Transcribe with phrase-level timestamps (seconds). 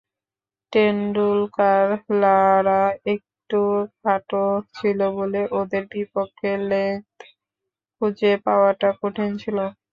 [0.73, 2.31] টেন্ডুলকার-লারা
[3.13, 3.59] একটু
[3.97, 7.17] খাটো ছিল বলে ওদের বিপক্ষে লেংথ
[7.95, 9.57] খুঁজে পাওয়াটা কঠিন ছিল।